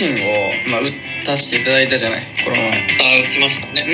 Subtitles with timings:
[0.00, 0.84] チンを、まあ、打
[1.26, 2.20] たせていただいたじゃない？
[2.44, 3.22] この前。
[3.22, 3.84] あ打ちましたね。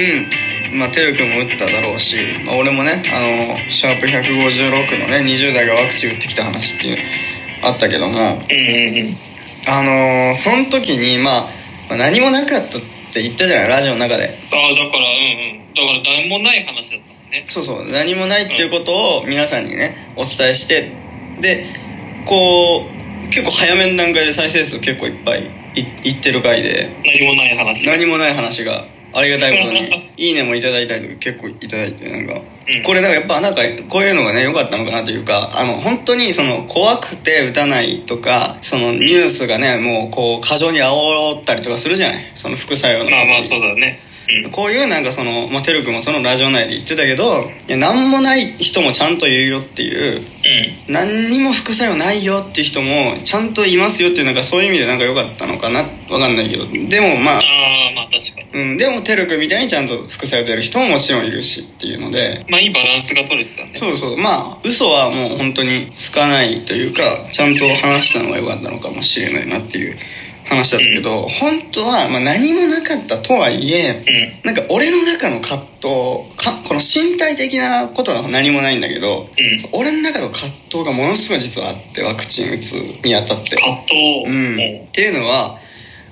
[0.73, 0.79] うん。
[0.79, 6.99] まあてるくんも打っただろうし、まあ、俺もねあのシャープ156のね20代がワクチン打ってきた話っていう
[7.63, 9.17] あったけどもうんうんうん。
[9.69, 11.43] あのーその時に、まあ、
[11.89, 12.81] まあ何もなかったっ
[13.13, 13.69] て言ったじゃない？
[13.69, 14.25] ラジオの中で。
[14.53, 15.75] ああだからうんうん。
[15.75, 17.45] だから何もない話だったもんね。
[17.49, 20.93] そうそう何もないっていうことを皆さんにねお伝えして
[21.41, 21.65] で
[22.27, 22.87] こ
[23.25, 26.91] う結構早めの段階で再生数結構いっぱいいいってる回で。
[27.05, 27.87] 何もない話。
[27.87, 32.83] 何もない話がありがたいことに「いいね」もいただいたりとか結構いただいてなんか、うん。
[32.83, 42.31] これなんかやっぱなんかこういうのがね良かったのかなというかあの本当にその怖くて打たないとかそのニュースがねもうこう過剰に煽ったりとかするじゃない。
[42.35, 44.01] その副作用のまあまあそうだね。
[44.01, 44.06] うん
[44.51, 50.93] こういうなんかその、まあ、てるくんもそのラジオ内で言ってたけどいや何もない人もちゃんといるよっていううん。
[50.93, 56.67] 何にも副作用ないよっていう人もちゃんといますよっていうなんかそういう意味でなんか良かったのかなわかんないけど。
[56.67, 58.63] でもまあああまあ確かに。
[58.63, 62.45] うん、でもてるくんみたいにちゃんと副作用出る人ももちろんいるしっていうので。
[62.49, 63.71] まあいいバランスが取れてたね。
[63.75, 64.17] そうそう。
[64.17, 69.97] まあ嘘はもう本当につかないというかちゃんと話したのが良かったのかもしれないなっていう
[70.49, 74.03] 話だったけど、本当はまあ何もなかったとはいえ
[74.45, 74.47] うん。
[74.47, 75.67] なんか俺の中の葛藤
[76.37, 79.79] かこの身体的なことは何もないんだけど、うん。
[79.79, 82.73] 俺の中の葛藤がものすごい実はあってワクチン打つ
[83.05, 83.57] にあたって。
[83.57, 83.95] 葛藤。
[84.27, 85.59] うん、っていうのは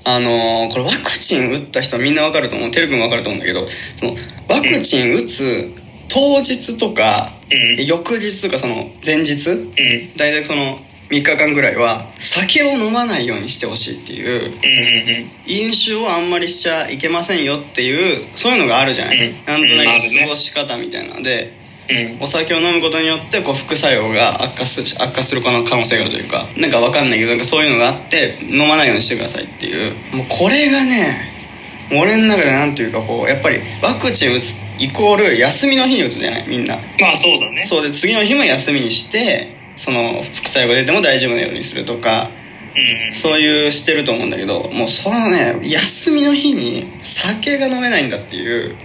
[0.04, 2.70] あのーこれワクチン打った人はみんなわかると思う。
[2.70, 4.12] てるくんもわかると思うんだけどその
[4.48, 5.72] ワクチン打つ
[6.08, 7.86] 当日とか、うん。
[7.86, 9.70] 翌日とかその前日うん。
[10.16, 10.78] 大体その
[11.10, 19.44] 3日間ぐらいは酒を飲まないようにしてほしいっていう飲酒をあんまりしちゃいけませんよっていうそういうのがあるじゃない、うん。
[19.44, 21.60] なんとなく過ごし方みたいなので、うん。
[21.60, 21.64] うん
[22.20, 29.92] お酒を飲むことによってこう副作用が悪化する悪化する可能性があるというかなんかわかんないけどなんかそういうのがあって飲まないようにしてくださいっていう。
[30.16, 31.30] もうこれがね
[31.92, 36.78] 俺の中でなんていうかこうやっぱりワクチン打つイコール休みの日に打つじゃないみんな。
[36.98, 37.62] まあそうだね。
[37.64, 42.30] そうで次の日も休みにしてその副作用が出ても大丈夫なようにするとか
[42.76, 43.12] うん。
[43.12, 48.76] そういうしてると思うんだけどもうそのね休みの日に酒が飲めないんだっていううん。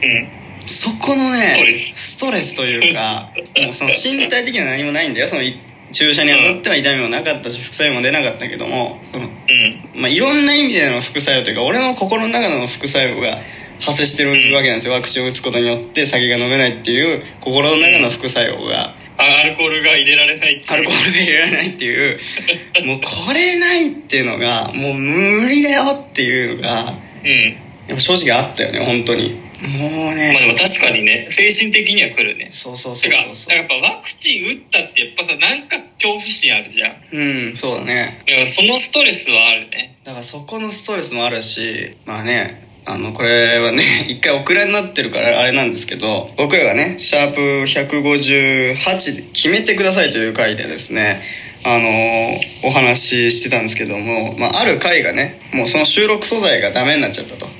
[0.65, 2.55] そこのねストレス。
[2.55, 5.27] というか もうその身体的には何もないんだよ。
[5.27, 5.57] そのい
[5.91, 10.01] 注射に当たっては痛みもなかったし副作用も出なかったけどもその、うん。
[10.01, 13.41] まあ、いろんな意味での副作用というか俺の心の中の副作用が
[13.79, 14.93] 発生してるわけなんですよ。
[14.93, 18.93] ワクチンを打つことによって酒が飲めないっていう心の中の副作用が。
[18.93, 20.73] あアルコールが入れられないっていう。
[20.73, 22.19] アルコールが入れられないっていう。
[22.85, 26.93] もうこれないっていうのがもう無理だよっていうのが
[27.89, 27.99] うん。
[27.99, 29.31] 正直あったよね本当に。
[29.59, 32.49] もうまあでねも確かにね精神的には来るね。
[32.51, 33.57] そうそうそうそうそう。
[33.57, 36.95] やっぱワクチン打ったってやっぱさなんか恐怖心あるじゃん。
[37.11, 38.23] うんそうだね。
[38.45, 39.97] そのストレスはあるね。
[40.03, 51.21] だからそこのストレスもあるしまあねあのこれはね 一回オクラになってるからあれなんですけど僕らがねシャープ158決めてくださいという回でですね
[51.63, 51.89] あの
[52.63, 57.58] お話ししてたんですけども、まあ、ある回がねもうその収録素材がダメになっちゃったと。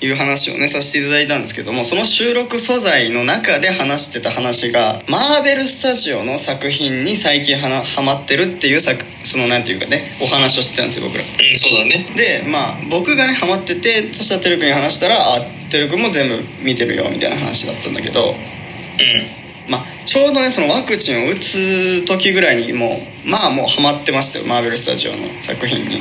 [0.00, 11.24] いう話をねさせていただいたんですけどもその収録素材の中で話してた話がマーベル・スタジオの作品に最近はなハマってるっていう作そのなんていうかねお話をしてたんですよ僕ら。
[11.24, 12.06] うんそうだね。
[12.16, 18.30] でまあ僕がねハマっててそしたらてるくんに話したら「あてるくんも全部見てるよ」みたいな話だったんだけど。
[18.30, 22.88] うんまあちょうどねそのワクチンを打つ時ぐらいにも
[23.24, 25.96] うまあもうハマってましたよマーベル・スタジオの作品に。
[25.96, 25.98] う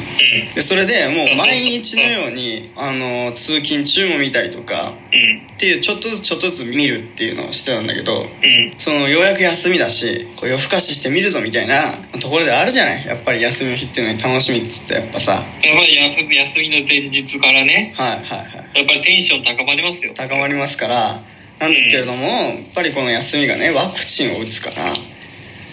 [0.52, 0.56] ん。
[0.56, 5.48] でそれでもう毎日のようにあの通勤中も見たりとかうん。
[5.54, 8.28] っていうちょっとずつちょっとずつ見るっていうのをしてたんだけどうん。
[8.78, 13.06] そのようやく休みだしこう夜更かしして見るぞみたいなところであるじゃない？
[13.06, 15.32] やっぱり休みの日っていうのに楽しみって言ってやっぱさ。
[15.32, 15.44] やっ
[15.78, 17.94] ぱりや休みの前日からね。
[17.98, 18.78] はいはいはい。
[18.78, 20.14] やっぱりテンション高まりますよ。
[20.16, 21.22] 高まりますから
[21.60, 24.96] なんですけれども、やっぱりこの休みがねワクチンを打つからっ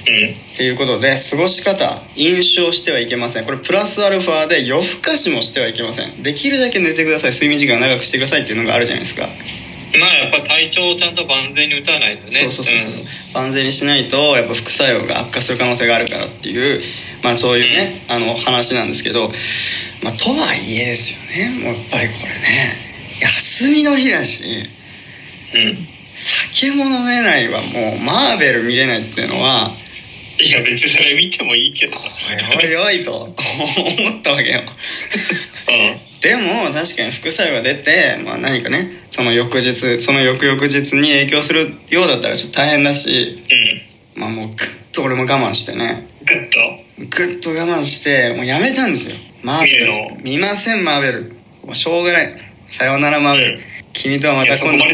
[0.06, 3.44] うんていうことで過ごし方飲酒をしてはいけません。
[3.44, 6.22] これプラスアルファで夜更かしもしてはいけません。
[6.22, 7.30] できるだけ寝てください。
[7.32, 9.28] 睡眠時間長くしてくださいっていうのがあるじゃないですか。
[9.98, 12.32] まあやっぱ体調をちゃんと万全に打たないとね。
[12.32, 16.82] そうそうそうそう、万全にしないとやっぱ副作用が悪化する可能性があるからっていう
[17.22, 19.30] まあそういうね、あの話なんですけど
[20.02, 21.64] まあとはいえですよね。
[21.64, 22.84] もうやっぱりこれね。
[23.20, 24.68] 休みの日だしうん、うん、
[26.14, 29.72] 酒も飲めないはもうマーベル見れないっていうのは。
[30.40, 31.92] いや別にそれ見てもいいけど。
[32.58, 33.34] おいおいおいと思っ
[34.22, 34.60] たわけよ。
[34.60, 43.44] うでも確かに副作用が出て、まあ、何かねその翌日その翌々日に影響するようだったらちょっと大変だし
[44.16, 44.22] んうん。
[44.22, 46.08] まあもうグッと俺も我慢してね。
[46.26, 46.58] グッと？
[46.98, 49.16] グッと我慢してもうやめたんですよ。
[49.42, 50.22] マーベル。
[50.22, 51.36] 見ませんマーベル。
[51.74, 52.34] しょうがない。
[52.68, 53.60] さよならマーベル
[53.94, 54.84] 君とはまた今度。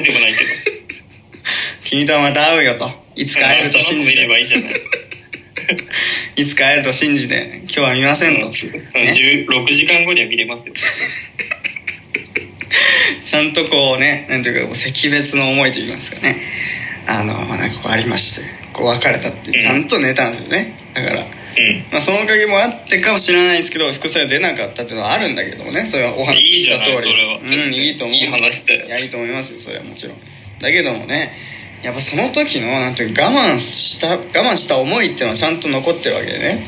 [1.82, 2.88] 君とはまた会うよと。
[3.16, 4.24] いつか会えると信じて。
[6.36, 7.62] いつか会えると信じて。
[7.64, 8.52] 今日は見ませんと、うん。
[8.52, 9.12] ね、
[9.48, 10.74] 16時間後には見れますよ。
[13.24, 16.36] ちゃんとこうねなんていうか惜別の思いといいますかね。
[17.06, 20.76] あのなんかこうありましてこう別れたってちゃんと寝たんですよね。
[20.94, 21.39] だから、うん
[21.90, 25.86] まあ、そのおかげもあってかもしれないですけど副作用出なかったっていうのはあるんだけどもね。
[25.86, 27.12] それはお話しした通り。
[27.56, 28.16] うんいいと思う。
[28.16, 30.16] いい話だよいやいいと思いますよそれはもちろん。
[30.60, 31.32] だけどもね
[31.82, 36.58] やっぱその時のなんて我慢した我慢した思いっていうのはちゃんと残ってるわけでね。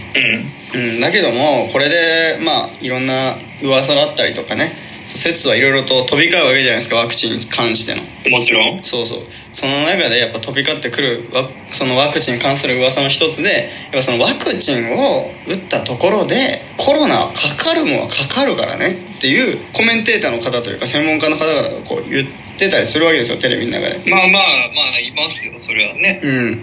[0.75, 0.83] うん。
[0.95, 4.73] うん、だけどもこれでまあいろんな噂だったりとかね
[5.19, 8.03] 説はいろいろと飛び交うわけじゃないですかワクチンに関しての。
[8.31, 8.83] もちろん。
[8.83, 9.19] そうそう。
[9.53, 22.29] その中でやっぱ飛び交ってくるワそのワクチンに関する噂の一つでやっぱそのワクチンを打ったところでコロナはかかるもんはかかるからねっていうコメンテーターの方というか専門家の方々がこう言っ
[22.59, 24.11] てたりするわけですよテレビの中で。
[24.11, 24.43] まあまあ
[24.75, 26.21] まあいますよそれはね。
[26.23, 26.63] うん。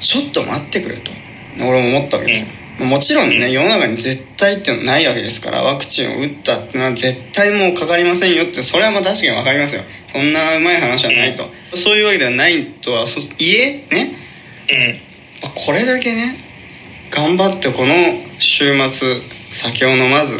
[0.00, 1.10] ちょっと待ってくれと。
[1.58, 9.82] 俺も思ったわけですよ、もちろんね世の中に絶対っていうのはないわけですからワクチンを打ったっていうのは絶対もうかかりませんよってそれはまあ確かに分かりますよ。
[10.08, 11.44] そんなうまい話はないと、
[11.76, 14.16] そういうわけではないとはそいえね？
[14.70, 15.54] うん。
[15.54, 16.36] これだけね
[17.10, 17.94] 頑張ってこの
[18.38, 20.36] 週末酒を飲まず、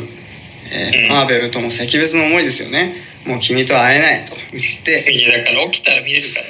[0.72, 1.08] えーうん。
[1.08, 2.94] マーベルとも惜別の思いですよね。
[3.26, 4.34] もう君とは会えないと。
[4.52, 5.12] 言って。
[5.12, 6.44] いやだから起きたら見れるから。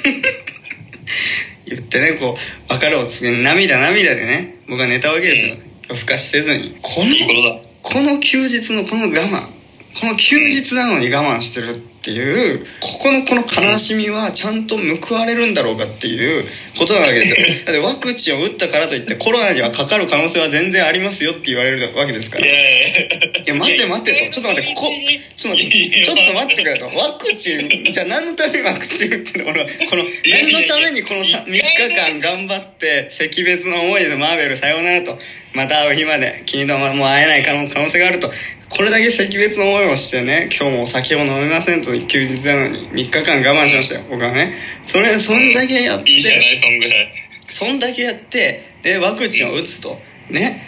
[1.67, 2.37] 言ってねこ
[2.69, 5.55] う別れを告げ涙涙でね僕は寝たわけですよ、
[5.89, 6.77] 夜更かしせずに。
[6.81, 9.55] このいいこの休日のこの我慢。
[9.99, 16.45] この休日なのに我慢してるっていうここのこの悲しみはちゃんと報われるんだろうかっていう
[16.77, 17.47] ことなわけですよ。
[17.65, 22.45] だってワクチンを打ったからといってコロナにはかかる可能性は全然ありますよって言われるわけですから。
[22.45, 24.31] いいや待って待ってと。
[24.31, 24.91] ちょっと待ってここ
[25.35, 26.03] ちょっと待って。
[26.05, 26.85] ちょっと待ってくれと。
[26.85, 29.51] ワクチンじゃあ何のためにワクチン打ってんの？
[29.51, 31.61] 俺はこの何のためにこのさ3日
[31.95, 35.17] 間頑張って惜別の思いでマーベルさようならと
[35.55, 38.29] また会う日まで君とはもう会えない可能可能性があると。
[38.69, 44.05] これだけ惜別の思いをしてね今日もお酒を飲めませんと休日なのに3日間我慢しましたよ。
[44.09, 44.53] 僕はね。
[44.85, 47.13] それそんだけやっていいじゃないそんぐらい。
[47.47, 49.99] そんだけやってでワクチンを打つと。
[50.29, 50.61] ね。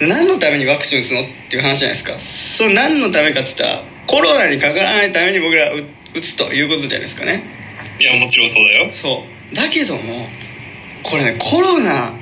[0.00, 0.08] うん。
[0.08, 2.18] 何のためにワクチン打つのっていう話じゃないですか。
[2.18, 5.76] それ何のためかって言ったらコロナにかからないために僕ら打
[6.14, 7.42] 打つということじゃないですかね。
[7.98, 8.90] いやもちろんそうだよ。
[8.92, 9.54] そう。
[9.54, 10.00] だけども
[11.02, 12.12] これねコロナ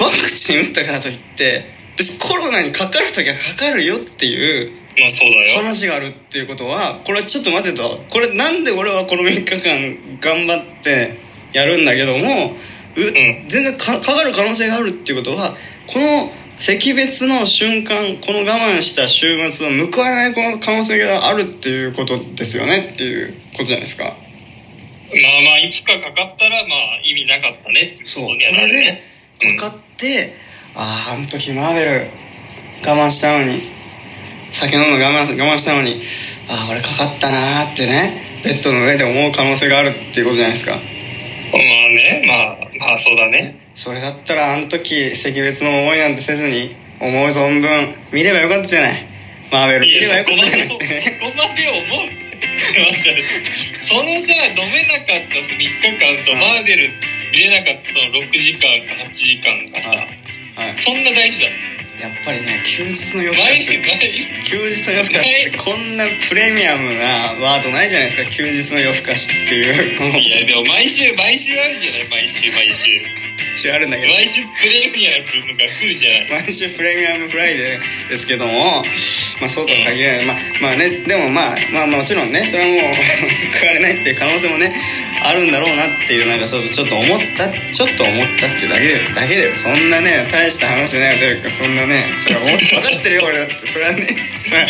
[0.00, 1.66] ワクチン打ったからといって
[1.96, 5.62] 別にコロナにかかる時はかかるよっていうまあそうだよ。
[5.62, 8.04] 話があるっていうことはこれちょっと待てと。
[8.10, 11.18] これなんで俺はこの3日間頑張って
[11.52, 12.54] やるんだけども
[12.96, 13.48] う、ん。
[13.48, 15.54] 全然かかかる可能性があるっていうことは
[15.86, 24.04] この惜別の瞬間この我慢した週末を報われないこの可能性があるっていうことですよねっていうことじゃないですか。
[24.04, 30.34] まあまあいつかかかったらまあ意味なかったねってこことにはなるれねでかかって、
[30.74, 31.90] あああの時マーベル
[32.86, 33.62] 我慢したのに
[34.52, 36.00] 酒飲むの我慢我慢したのに
[36.48, 40.72] ああ俺かかったなーってねベッドの上で思う可能性があるっていうことじゃないですか。
[40.72, 43.58] まあねまあまあそうだね。
[43.74, 49.06] それだったらあの時惜別の思いなんてせずに思う存分見ればよかったじゃない。
[49.50, 50.76] マーベル見ればよかったじゃない。
[50.76, 52.27] ってねそこまで思う
[53.82, 56.90] そのさ飲めなかった3日間とうんマーベル
[57.32, 60.28] 見れなかったその6時間か8時間がさ
[60.58, 60.76] はい。
[60.76, 61.46] そんな大事だ。
[62.02, 63.66] やっぱりね休日の夜更かし。
[64.44, 70.18] 休日の夜更かしってこんなプレミアムなワードないじゃないですか休日の夜更かしっていう。
[70.18, 72.90] いやでも毎週毎週あるじゃない毎週毎週。
[73.54, 74.12] 一応あるんだけど。
[74.14, 78.82] 毎週プレミアムが来るじゃない毎週プレミアムフライデーですけども、
[79.40, 82.94] まあ、そうとは限らない、まあ、まあねでもまあ、まあ、もちろんねそれはもう
[83.60, 84.72] 報われないっていう可能性もね
[85.22, 93.66] あるんだろうなっていうなんかそうちょっと思ったちょっと思ったっていうだけでだけでそんなね大した話じゃないというかそんなねそれは分かってるよ俺だって。
[93.66, 94.06] それはね
[94.38, 94.68] それは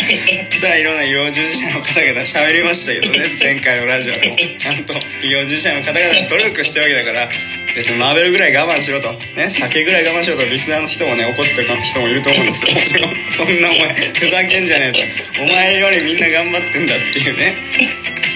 [0.57, 4.35] それはいろんな医療従事者の方々喋りましたけどね 前回のラジオでも。
[4.57, 7.29] ちゃんと医療従事者の方々努力してるわけだから
[7.75, 9.13] 別にマーベルぐらい我慢しろと。
[9.35, 12.73] ね酒ぐらい我慢しろとリスナーの人もね怒ってる人もいると思うんですよ。
[12.73, 13.31] もちろん。
[13.31, 15.43] そんなお前ふざけんじゃねえと。
[15.43, 17.55] お前よりみんな頑張ってんだっていうね。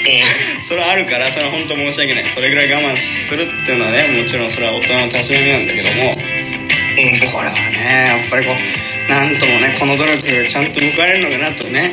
[0.62, 2.26] それはあるからそれは本当申し訳ない。
[2.26, 6.14] それぐらい我慢するっていうのはねもちろんそれは大人のたしなみなんだけども。
[7.32, 11.90] これはねやっぱりこうなんともねこの努力がちゃんと報われるのかなとね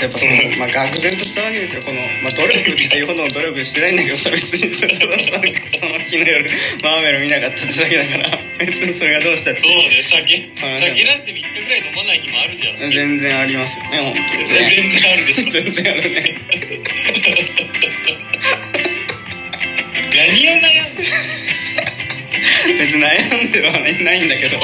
[0.00, 1.82] やっぱその、まあ、愕然としたわけですよ。
[1.82, 5.40] この、まあ、努力っていうほどの努力してないんだけどさ 別にそれたださ
[5.80, 6.50] その日の夜
[6.82, 9.60] マーメル見なかったってだけだから別にそれがどうしたって。
[9.60, 12.90] そうね酒酒なんて3日ぐらい飲まない日もあるじゃん。
[12.90, 14.66] 全然ありますよね本当にね。
[14.68, 15.50] 全然あるでしょ。
[15.50, 16.34] 全然あるね。
[20.14, 21.04] 何を悩んで
[22.78, 24.58] 別に悩んではないんだけど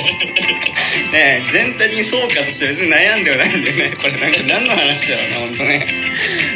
[1.11, 3.97] ね全体的に総括して別に悩んではないんだよね。
[4.01, 5.87] これなんか何の話だろうな本当ね。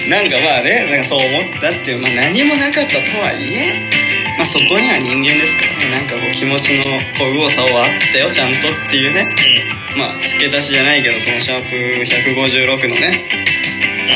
[0.09, 3.91] なんかまあねなんかそう思ったっていう、まあ、何もなかったとはいえ、
[4.37, 5.91] まあ、そこには人間ですからね。
[5.91, 6.83] なんかこう気持ちの
[7.17, 9.23] こう右往左往あったよちゃんとっていうね。
[9.23, 9.75] うん。
[9.97, 13.25] まあ付け足しじゃないけどそのシャープ156のね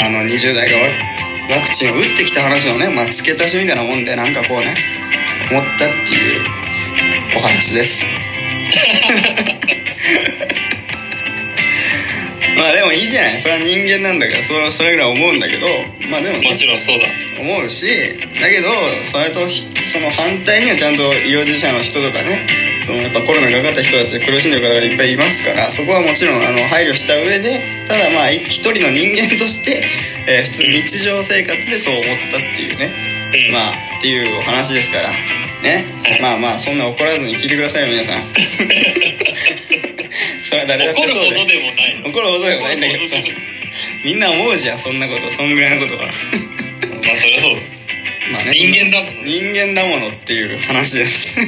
[0.00, 4.74] あの20代がワワクチンを打ってきた話のね、まあ、付け足しみたいなもんでなんかこうね
[5.50, 6.44] 思ったっていう
[7.36, 8.06] お話です
[12.56, 13.40] まあでもいいじゃない。
[13.40, 14.42] それは人間なんだから。
[14.42, 15.66] それそれぐらい思うんだけど。
[16.10, 17.06] まあでもねもちろんそうだ。
[17.38, 17.86] 思うし。
[18.40, 18.68] だけど
[19.04, 22.46] それとひその反対にはちゃんと医療従事者の人とかね。
[22.82, 25.70] そのやっぱコロナにかかった人たちで苦しんでる方がいっぱいいますから。
[25.70, 29.84] そこはもちろんあの配慮した上でただまあい一人の人間として、
[30.26, 32.90] えー普通日常生活でそう思ったっていうね。
[33.48, 33.54] うん。
[33.54, 35.10] まあっていうお話ですから。
[35.62, 35.86] ね。
[36.02, 36.22] はい。
[36.22, 38.24] まあまあそんな怒らずに聞いてくださいよ皆さん
[40.48, 42.08] それは誰だって怒るほどでもないの。
[42.08, 43.16] 怒るほどでもないんだけどさ
[44.02, 46.06] みんな思うじゃんそんなことそんぐらいのことは。
[46.06, 47.60] まあそりゃそうだ。
[48.32, 49.24] まあね人間だもん。
[49.24, 51.38] 人間だものっていう話です。
[51.38, 51.46] うん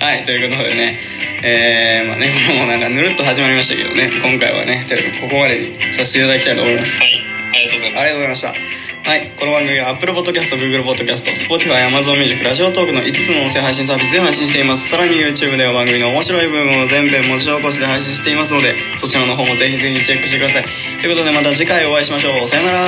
[0.00, 0.14] はい。
[0.16, 0.24] はい。
[0.24, 0.98] ということでね。
[1.42, 4.10] えー、まあねこれもなんかぬるっと始まりましたけどね。
[4.22, 7.00] 今回はねとりあえずここまでにさせていただきたいと思います。
[7.00, 7.10] はい。
[7.54, 8.00] ありがとうございます。
[8.00, 14.88] ありがとうございましたはい、この番組は Apple Podcast、Google Podcast、Spotify、Amazon Music、ラジオトークの5つの音声配信サービスで配信しています。
[14.88, 20.64] さらに YouTube では番組の面白い部分を全編文字起こしで配信していますので、そちらの方もぜひぜひチェックしてください。
[21.00, 22.46] ということでまた次回お会いしましょう。
[22.46, 22.78] さよなら。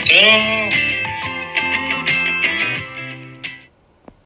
[0.00, 0.95] さよなら